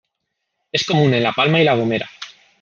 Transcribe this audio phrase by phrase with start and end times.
[0.71, 2.09] Es común en La Palma y La Gomera.